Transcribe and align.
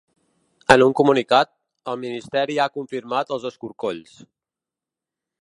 En 0.75 0.85
un 0.85 0.95
comunicat, 0.99 1.51
el 1.93 1.99
ministeri 2.05 2.57
ha 2.65 2.67
confirmat 2.79 3.37
els 3.37 3.47
escorcolls. 3.53 4.19